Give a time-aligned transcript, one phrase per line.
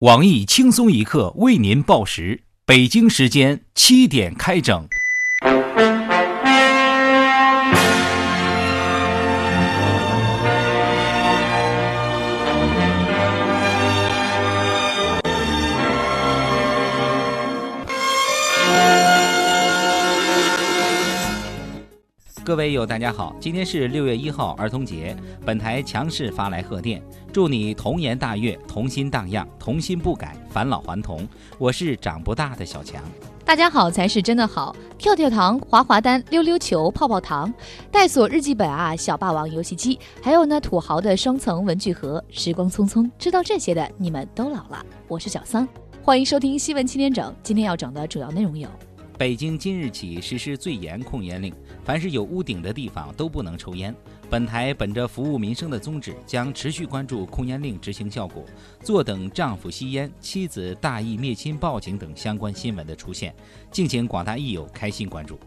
[0.00, 4.88] 网易轻松一刻为您报时，北京时间七点开整。
[22.50, 25.16] 各位友，大家好，今天是六月一号，儿童节。
[25.46, 27.00] 本台强势发来贺电，
[27.32, 31.24] 祝你童颜大悦，童心荡漾，童心不改，返老还童。
[31.58, 33.00] 我是长不大的小强。
[33.44, 37.54] 大家好才是真的好，跳跳糖、滑滑单、溜溜球、泡泡糖、
[37.88, 42.20] 带锁日记本啊，小霸王游戏机，还有那土豪的双层文具盒。
[42.30, 44.84] 时光匆匆，知道这些的你们都老了。
[45.06, 45.68] 我是小桑，
[46.02, 47.32] 欢迎收听新闻七点整。
[47.44, 48.68] 今天要整的主要内容有。
[49.16, 51.52] 北京今日起实施最严控烟令，
[51.84, 53.94] 凡是有屋顶的地方都不能抽烟。
[54.28, 58.44] 本台本着服务民生的宗旨，将持续关注控烟令执行效果，
[58.82, 63.34] 坐等丈夫吸烟、妻子大义灭亲报警等相关新闻的出现。
[63.70, 65.38] 敬请广大益友开心关注。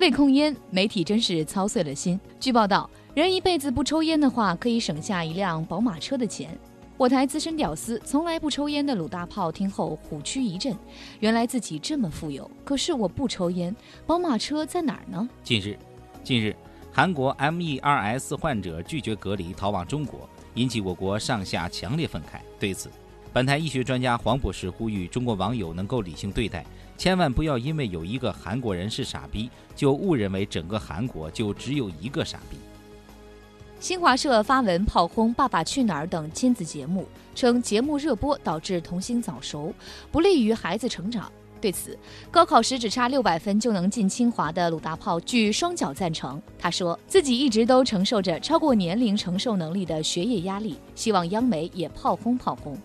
[0.00, 2.18] 为控烟，媒体真是操碎了心。
[2.40, 6.58] 据报道，人一辈子不抽烟的话，可以省下一辆宝马车的钱。
[7.02, 10.72] 我台资深屌丝、从来不抽烟的鲁大炮听后虎躯一震，
[11.18, 12.48] 原来自己这么富有。
[12.64, 13.74] 可是我不抽烟，
[14.06, 15.28] 宝马车在哪儿呢？
[15.42, 15.76] 近日，
[16.22, 16.54] 近日，
[16.92, 22.38] 韩国 MERS 患者拒绝隔离逃往中国，引起我国上下强烈愤慨。
[22.60, 22.88] 对此，
[23.32, 26.64] 本台医学专家黄博士呼吁中国网友能够理性对待，
[26.96, 32.56] 千万不要因为有一个韩国人是傻逼，就误认为整个韩国就只有一个傻逼。
[33.82, 39.74] 新华社发文炮轰《爸爸去哪儿》等亲子节目，称节目热播导致童星早熟，
[40.12, 41.30] 不利于孩子成长。
[41.60, 41.98] 对此，
[42.30, 46.40] 高考时只差六百分就能进清华的鲁大炮举双脚赞成。
[46.56, 52.78] 他说自己一直都承受着超过年龄承受能力的学业压力，希望央媒也炮轰炮轰。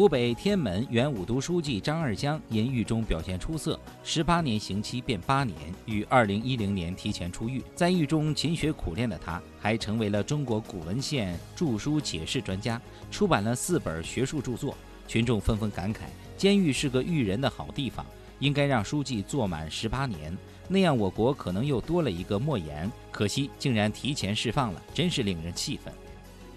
[0.00, 7.62] 湖北天门原五都书记张二江因狱中表现出色，十八年刑期变八年，于二零一零年提前出狱。
[7.74, 14.74] 在狱中勤学苦练的他，还成为了中国古文献著书解释专家，出版了四本学术著作。
[15.06, 15.98] 群众纷纷感慨：
[16.34, 18.06] 监狱是个育人的好地方，
[18.38, 20.34] 应该让书记坐满十八年，
[20.66, 22.90] 那样我国可能又多了一个莫言。
[23.12, 25.92] 可惜竟然提前释放了，真是令人气愤。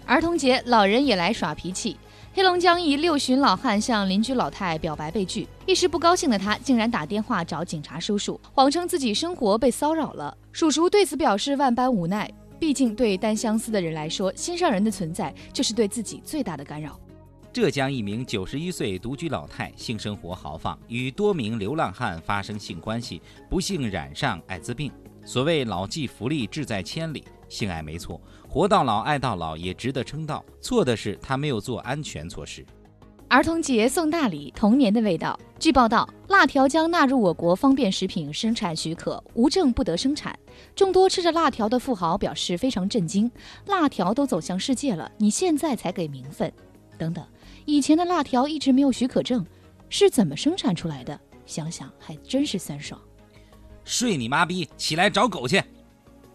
[0.06, 1.98] 儿童节，老人也来耍脾气。
[2.36, 10.36] 黑龙江一六旬老汉向邻居老太表白被拒，一时不高兴的他竟然打电话找警察叔叔，谎称自己生活被骚扰了。
[10.50, 12.28] 叔叔对此表示万般无奈，
[12.58, 16.98] 毕竟对单相思的人来说，心上人的存在就是对自己最大的干扰。
[17.52, 24.90] 浙江一名九十一岁独居老太性生活豪放，与多名流浪汉发生性关系，不幸染上艾滋病。
[25.24, 27.24] 所谓老骥伏枥，志在千里。
[27.54, 30.44] 性爱没错，活到老爱到老也值得称道。
[30.60, 32.66] 错的是他没有做安全措施。
[33.28, 35.38] 儿童节送大礼，童年的味道。
[35.60, 40.36] 据报道，辣条将纳入我国方便食品生产许可，无证不得生产。
[40.74, 43.30] 众多吃着辣条的富豪表示非常震惊：
[43.66, 46.52] 辣条都走向世界了，你现在才给名分？
[46.98, 47.24] 等等，
[47.66, 49.46] 以前的辣条一直没有许可证，
[49.88, 51.18] 是怎么生产出来的？
[51.46, 53.00] 想想还真是酸爽。
[53.84, 55.62] 睡你妈逼，起来找狗去！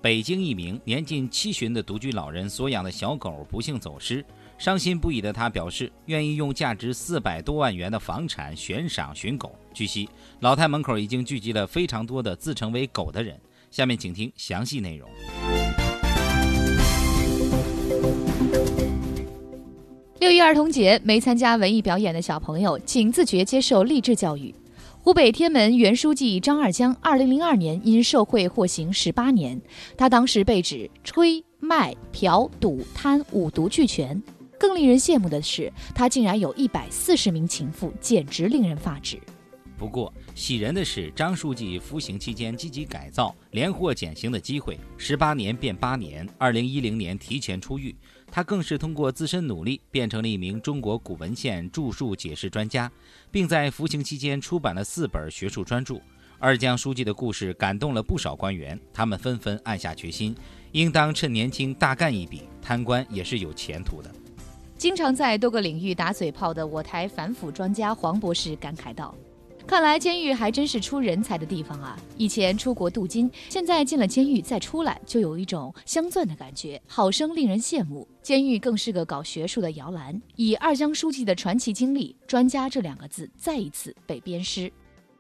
[0.02, 4.24] 北京一名年近七旬的独居老人所养的小狗不幸走失，
[4.58, 9.54] 伤心不已的他表示愿意用价值四百多万元的房产悬赏寻狗。
[9.74, 10.08] 据悉，
[10.40, 13.38] 老太门口已经聚集了非常多的自称为狗的人。
[13.70, 15.10] 下面请听详细内容。
[20.22, 24.56] 六一儿童节没参加文艺表演的小朋友，请自觉接受励志教育。
[25.10, 29.60] 湖北天门原书记张二江，二零零二年因受贿获刑十八年。
[29.98, 34.22] 他当时被指吹、卖、嫖、赌、贪五毒俱全。
[34.60, 39.20] 更令人羡慕的是，他竟然有一百四十名情妇，简直令人发指。
[39.80, 47.96] 不过，喜人的是，张书记服刑期间积极改造，连获减刑的机会，十八年变八年，二零一零年提前出狱。
[48.30, 52.92] 他更是通过自身努力，变成了一名中国古文献著述解释专家，
[53.32, 55.96] 并在服刑期间出版了四本学术专著。
[56.38, 60.36] 二江书记的故事感动了不少官员，他们纷纷暗下决心，
[60.74, 64.14] 应当趁年轻大干一笔，贪官也是有前途的。
[64.78, 69.16] 经常在多个领域打嘴炮的我台反腐专家黄博士感慨道。
[69.70, 71.96] 看来监狱还真是出人才的地方啊！
[72.18, 78.08] 以前出国镀金，现在进了监狱再出来，就有一种镶钻的感觉，好生令人羡慕。
[78.24, 80.20] 监狱更是个搞学术的摇篮。
[80.36, 84.74] 以二江书记的传奇经历，“专家”这两个字再一次被鞭尸。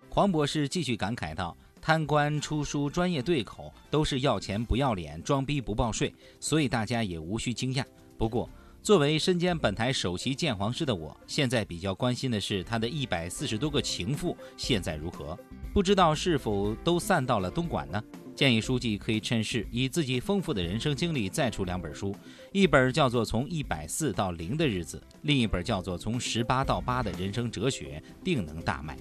[0.09, 7.83] 黄博士继续感慨道：“贪官出书专业对口，都是要钱不要脸，装逼不报税，所以大家也无需惊讶。
[8.17, 8.49] 不过，
[8.81, 15.37] 作为身兼本台首席鉴黄师的我，现在比较关心的是他的一百四十多个情妇现在如何？
[15.73, 18.01] 不知道是否都散到了东莞呢？
[18.33, 22.15] 建议书记可以趁势以自己丰富的人生经历再出两本书，
[22.53, 28.97] 一本叫做《从一百四到零的日子》，另一本叫做《从十八到八的人生哲学》，定能大卖。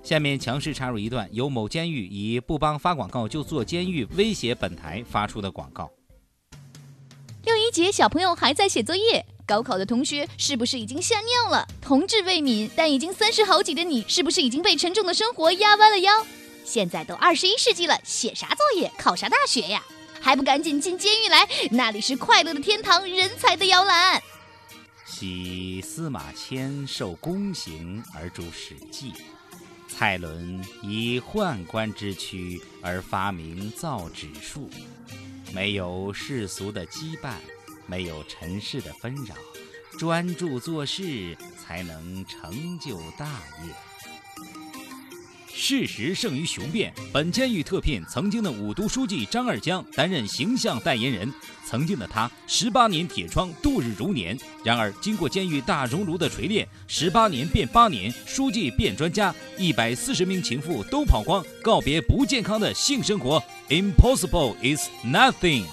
[0.00, 5.90] 下面强势插入一段由某监狱以不帮发广告就坐监狱威胁本台发出的广告。
[7.76, 11.68] 六一节小朋友还在写作业，高考的同学是不是已经吓尿了？
[11.82, 16.26] 同志未泯，但已经三十好几的你，是不是已经被沉重的生活压弯了腰？
[16.64, 19.84] 现在都二十一世纪了，写啥作业，考啥大学呀？
[20.22, 21.46] 还不赶紧进监狱来？
[21.70, 24.22] 那里是快乐的天堂，人才的摇篮。
[25.04, 29.12] 昔司马迁受宫刑而著《史记》，
[29.86, 34.70] 蔡伦以宦官之躯而发明造纸术。
[35.52, 37.34] 没有世俗的羁绊，
[37.86, 39.34] 没有尘世的纷扰，
[39.98, 43.26] 专注做事才能成就大
[43.64, 43.72] 业。
[45.58, 46.92] 事实胜于雄辩。
[47.10, 51.32] 本监狱特聘曾经的五都书记张二江担任形象代言人。
[51.64, 54.38] 曾经的他，十八年铁窗度日如年。
[54.62, 63.42] 然而，经过监狱大熔炉的锤炼，十八年变八年，书记变专家，一百四十名情妇都跑光，告别不健康的性生活。
[63.70, 65.64] Impossible is nothing。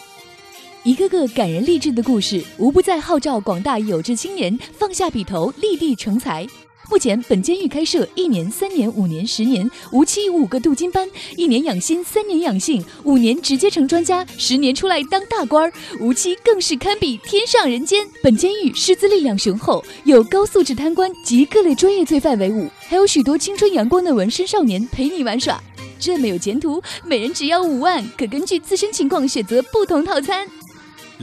[0.83, 6.45] 一个个感人励志的故事，无不在号召广大有志青年放下笔头，立地成才。
[6.91, 15.71] 目前，本监狱开设一年、三年、五年、十年无期五个镀金班，一年养心，三年养性，五年直接成专家，十年出来当大官儿，
[16.01, 18.05] 无期更是堪比天上人间。
[18.21, 25.63] 本监狱师资力量雄厚，有高素质贪官及各类专业罪犯为伍，还有许多青春阳光的纹身少年陪你玩耍。
[25.97, 30.45] 这么有前途，每人只要五万，可根据自身情况选择不同套餐。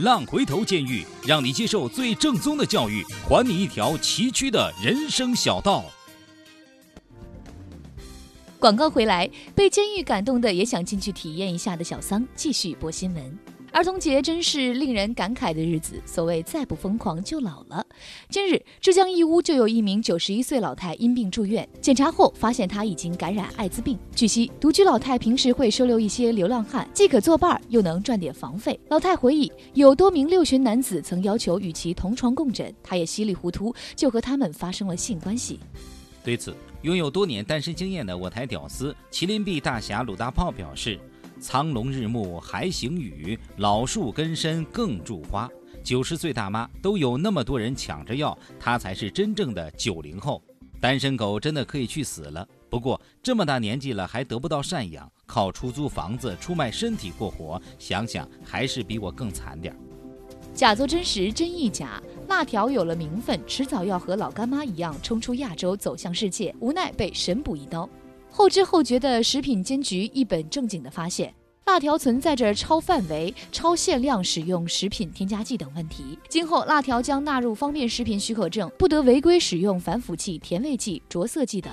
[0.01, 5.85] 浪回头监狱，让你接受最正宗的教育，还你一条崎岖的人生小道。
[8.59, 13.37] 广告回来，被监狱感动的也想进去体验一下的小桑继续播新闻。
[13.71, 16.01] 儿童节真是令人感慨的日子。
[16.05, 17.85] 所谓再不疯狂就老了。
[18.29, 23.97] 近日，浙江义乌就有一名九十一岁老太因病住院，检查后发现她已经感染艾滋病。
[24.13, 28.77] 据悉，独居老太平时会收留一些流浪汉，既可作伴，又能赚点房费。
[28.89, 35.59] 老太回忆，有多名六旬男子曾要求与其同床共枕，她也稀里糊涂就和他们发生了性关系。
[36.23, 40.99] 对此，拥有多年单身经验的我台屌丝麒麟臂大侠鲁大炮表示。
[41.41, 45.49] 苍龙日暮还行雨，老树根深更著花。
[45.83, 50.39] 九十岁大妈都有那么多人抢着要，她才是真正的九零后。
[50.79, 52.47] 单身狗真的可以去死了。
[52.69, 59.77] 不过这么大年纪了还得不到赡养，靠出租房子、出卖身体过活，想想还是比我更惨点儿。
[60.53, 62.01] 假作真实，真亦假。
[62.27, 67.89] 辣条有了名分，迟早要和老干妈一样冲出亚洲，走向世界，无奈被神补一刀。
[68.33, 71.33] 后知后觉的食品监局一本正经地发现，
[71.65, 76.17] 辣条存在着超范围、超限量使用食品添加剂等问题。
[76.29, 81.71] 今后，辣条将纳入方便食品许可证，不得违规使用防腐剂、甜味剂、着色剂等。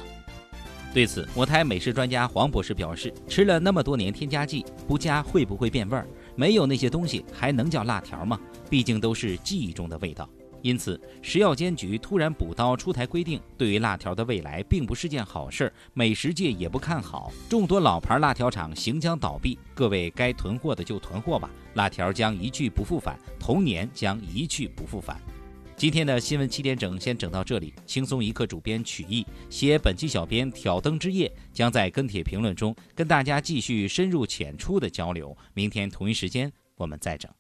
[0.93, 6.09] 对此，我台美食专家黄博士表示：“吃了那么多年添加剂，不加会不会变味儿？
[6.35, 8.39] 没有那些东西还能叫辣条吗？
[8.69, 10.29] 毕竟都是记忆中的味道。”
[10.63, 19.59] 因此，食药监局突然补刀出台规定，对于辣条的未来并不是件好事儿，美食界也不看好，众多老牌辣条厂行将倒闭。
[19.75, 25.21] 各位该囤货的就囤货吧，辣条将一去不复返，童年将一去不复返。
[25.77, 35.37] 今天的新闻七点整先整到这里，轻松一刻主编曲艺写本期小编挑灯之夜将在跟帖评论中跟大家继续深入浅出的交流。
[35.55, 37.31] 明天同一时间我们再整。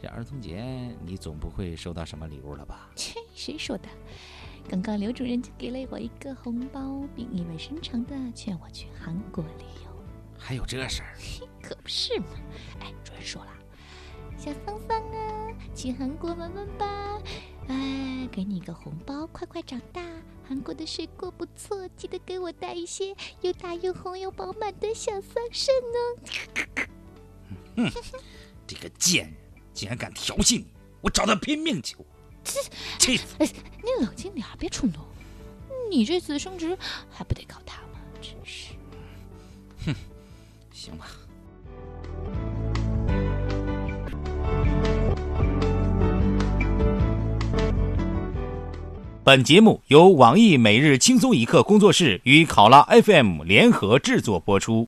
[0.00, 0.62] 这儿童节
[1.04, 2.90] 你总不会收到什么礼物了吧？
[2.94, 3.88] 切，谁说的？
[4.68, 9.90] 刚刚刘主任就给了我一个红包，并意味深长的劝我去韩国旅游。
[10.38, 11.14] 还有这事儿？
[11.62, 12.26] 可不是嘛！
[12.80, 13.50] 哎，主任说了，
[14.36, 17.22] 小芳芳啊，去韩国玩玩吧。
[17.68, 20.02] 哎，给你一个红包，快快长大。
[20.46, 26.76] 韩国的水果不错，记得给我带一些又大又红又饱满的小桑葚呢。
[27.76, 27.90] 哼。
[28.66, 29.34] 这个贱人
[29.74, 30.66] 竟然敢调戏你，
[31.02, 31.96] 我找他拼命去！
[32.44, 32.60] 这，
[32.98, 33.24] 气死！
[33.38, 35.02] 你冷静点，别冲动。
[35.90, 36.78] 你这次升职
[37.10, 37.98] 还不得靠他吗？
[38.22, 38.72] 真是。
[39.84, 39.94] 哼，
[40.72, 41.06] 行吧。
[49.24, 54.82] 本节目由网易每日轻松一刻工作室与考拉 FM 联合制作播出。